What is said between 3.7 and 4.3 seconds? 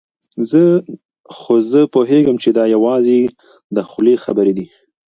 د خولې